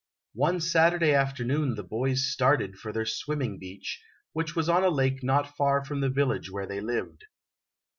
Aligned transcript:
One 0.33 0.61
Saturday 0.61 1.13
afternoon 1.13 1.75
the 1.75 1.83
boys 1.83 2.31
started 2.33 2.75
for 2.79 2.91
their 2.91 3.05
swimming 3.05 3.59
beach, 3.59 4.01
which 4.33 4.55
was 4.55 4.67
on 4.67 4.83
a 4.83 4.89
lake 4.89 5.21
not 5.21 5.55
far 5.55 5.85
from 5.85 6.01
the 6.01 6.09
village 6.09 6.49
where 6.49 6.65
they 6.65 6.79
lived. 6.81 7.25